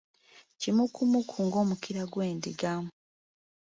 [0.59, 2.73] Kimunkumunku ng’omukira gw’endiga.